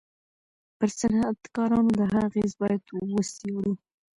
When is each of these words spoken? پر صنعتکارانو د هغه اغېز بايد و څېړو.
پر 0.77 0.89
صنعتکارانو 0.99 1.91
د 1.99 2.01
هغه 2.09 2.19
اغېز 2.27 2.51
بايد 2.59 2.83
و 2.93 3.21
څېړو. 3.35 3.73